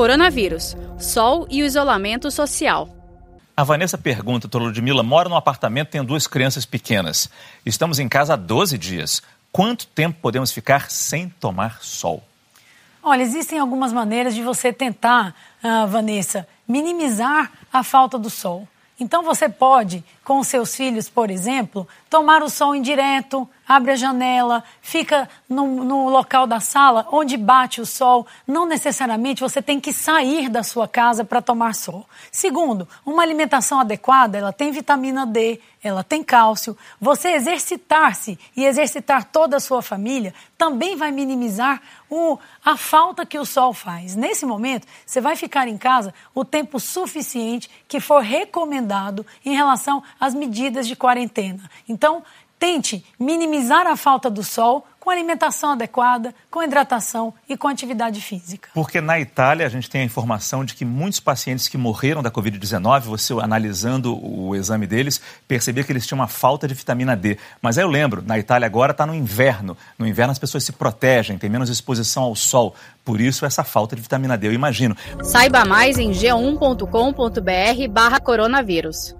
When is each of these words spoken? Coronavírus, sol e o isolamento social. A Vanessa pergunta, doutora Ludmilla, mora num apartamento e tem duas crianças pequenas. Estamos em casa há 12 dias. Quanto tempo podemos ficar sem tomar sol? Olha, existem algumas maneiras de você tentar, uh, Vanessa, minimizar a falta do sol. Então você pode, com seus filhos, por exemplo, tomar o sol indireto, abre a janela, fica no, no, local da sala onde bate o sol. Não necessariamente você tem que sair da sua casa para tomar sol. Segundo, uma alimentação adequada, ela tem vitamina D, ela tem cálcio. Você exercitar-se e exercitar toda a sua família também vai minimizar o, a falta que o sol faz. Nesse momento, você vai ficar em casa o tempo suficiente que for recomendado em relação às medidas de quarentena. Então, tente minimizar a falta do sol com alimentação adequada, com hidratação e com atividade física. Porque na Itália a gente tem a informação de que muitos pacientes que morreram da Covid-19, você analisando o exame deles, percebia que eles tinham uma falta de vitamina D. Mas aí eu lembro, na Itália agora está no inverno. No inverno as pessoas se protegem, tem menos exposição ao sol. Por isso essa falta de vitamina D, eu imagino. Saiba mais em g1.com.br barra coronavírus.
Coronavírus, 0.00 0.74
sol 0.98 1.46
e 1.50 1.62
o 1.62 1.66
isolamento 1.66 2.30
social. 2.30 2.88
A 3.54 3.62
Vanessa 3.62 3.98
pergunta, 3.98 4.48
doutora 4.48 4.64
Ludmilla, 4.64 5.02
mora 5.02 5.28
num 5.28 5.36
apartamento 5.36 5.88
e 5.88 5.90
tem 5.90 6.02
duas 6.02 6.26
crianças 6.26 6.64
pequenas. 6.64 7.28
Estamos 7.66 7.98
em 7.98 8.08
casa 8.08 8.32
há 8.32 8.36
12 8.36 8.78
dias. 8.78 9.22
Quanto 9.52 9.86
tempo 9.86 10.18
podemos 10.22 10.52
ficar 10.52 10.90
sem 10.90 11.28
tomar 11.28 11.82
sol? 11.82 12.24
Olha, 13.02 13.20
existem 13.20 13.58
algumas 13.58 13.92
maneiras 13.92 14.34
de 14.34 14.42
você 14.42 14.72
tentar, 14.72 15.34
uh, 15.62 15.86
Vanessa, 15.86 16.48
minimizar 16.66 17.52
a 17.70 17.82
falta 17.82 18.18
do 18.18 18.30
sol. 18.30 18.66
Então 18.98 19.22
você 19.22 19.50
pode, 19.50 20.02
com 20.24 20.42
seus 20.42 20.74
filhos, 20.74 21.10
por 21.10 21.30
exemplo, 21.30 21.86
tomar 22.08 22.42
o 22.42 22.48
sol 22.48 22.74
indireto, 22.74 23.46
abre 23.70 23.92
a 23.92 23.94
janela, 23.94 24.64
fica 24.82 25.28
no, 25.48 25.84
no, 25.84 26.08
local 26.08 26.44
da 26.44 26.58
sala 26.58 27.06
onde 27.12 27.36
bate 27.36 27.80
o 27.80 27.86
sol. 27.86 28.26
Não 28.44 28.66
necessariamente 28.66 29.40
você 29.40 29.62
tem 29.62 29.78
que 29.78 29.92
sair 29.92 30.48
da 30.48 30.64
sua 30.64 30.88
casa 30.88 31.24
para 31.24 31.40
tomar 31.40 31.76
sol. 31.76 32.04
Segundo, 32.32 32.88
uma 33.06 33.22
alimentação 33.22 33.78
adequada, 33.78 34.36
ela 34.36 34.52
tem 34.52 34.72
vitamina 34.72 35.24
D, 35.24 35.60
ela 35.84 36.02
tem 36.02 36.20
cálcio. 36.20 36.76
Você 37.00 37.28
exercitar-se 37.28 38.36
e 38.56 38.64
exercitar 38.64 39.26
toda 39.26 39.58
a 39.58 39.60
sua 39.60 39.80
família 39.80 40.34
também 40.58 40.96
vai 40.96 41.12
minimizar 41.12 41.80
o, 42.10 42.40
a 42.64 42.76
falta 42.76 43.24
que 43.24 43.38
o 43.38 43.46
sol 43.46 43.72
faz. 43.72 44.16
Nesse 44.16 44.44
momento, 44.44 44.84
você 45.06 45.20
vai 45.20 45.36
ficar 45.36 45.68
em 45.68 45.78
casa 45.78 46.12
o 46.34 46.44
tempo 46.44 46.80
suficiente 46.80 47.70
que 47.86 48.00
for 48.00 48.20
recomendado 48.20 49.24
em 49.44 49.54
relação 49.54 50.02
às 50.18 50.34
medidas 50.34 50.88
de 50.88 50.96
quarentena. 50.96 51.70
Então, 51.88 52.24
tente 52.60 53.02
minimizar 53.18 53.86
a 53.86 53.96
falta 53.96 54.28
do 54.30 54.44
sol 54.44 54.86
com 55.00 55.08
alimentação 55.08 55.70
adequada, 55.72 56.34
com 56.50 56.62
hidratação 56.62 57.32
e 57.48 57.56
com 57.56 57.66
atividade 57.66 58.20
física. 58.20 58.68
Porque 58.74 59.00
na 59.00 59.18
Itália 59.18 59.64
a 59.64 59.68
gente 59.70 59.88
tem 59.88 60.02
a 60.02 60.04
informação 60.04 60.62
de 60.62 60.74
que 60.74 60.84
muitos 60.84 61.18
pacientes 61.18 61.68
que 61.68 61.78
morreram 61.78 62.22
da 62.22 62.30
Covid-19, 62.30 63.00
você 63.00 63.32
analisando 63.40 64.14
o 64.22 64.54
exame 64.54 64.86
deles, 64.86 65.18
percebia 65.48 65.82
que 65.82 65.90
eles 65.90 66.06
tinham 66.06 66.20
uma 66.20 66.28
falta 66.28 66.68
de 66.68 66.74
vitamina 66.74 67.16
D. 67.16 67.38
Mas 67.62 67.78
aí 67.78 67.84
eu 67.84 67.88
lembro, 67.88 68.22
na 68.22 68.38
Itália 68.38 68.66
agora 68.66 68.92
está 68.92 69.06
no 69.06 69.14
inverno. 69.14 69.74
No 69.98 70.06
inverno 70.06 70.32
as 70.32 70.38
pessoas 70.38 70.62
se 70.62 70.72
protegem, 70.72 71.38
tem 71.38 71.48
menos 71.48 71.70
exposição 71.70 72.24
ao 72.24 72.36
sol. 72.36 72.74
Por 73.02 73.22
isso 73.22 73.46
essa 73.46 73.64
falta 73.64 73.96
de 73.96 74.02
vitamina 74.02 74.36
D, 74.36 74.48
eu 74.48 74.52
imagino. 74.52 74.94
Saiba 75.22 75.64
mais 75.64 75.96
em 75.96 76.10
g1.com.br 76.10 77.88
barra 77.90 78.20
coronavírus. 78.20 79.18